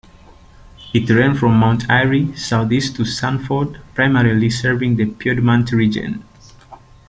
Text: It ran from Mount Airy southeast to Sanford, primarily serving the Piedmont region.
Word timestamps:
It 0.95 1.11
ran 1.13 1.35
from 1.35 1.59
Mount 1.59 1.85
Airy 1.87 2.35
southeast 2.35 2.95
to 2.95 3.05
Sanford, 3.05 3.79
primarily 3.93 4.49
serving 4.49 4.95
the 4.95 5.05
Piedmont 5.05 5.71
region. 5.73 6.23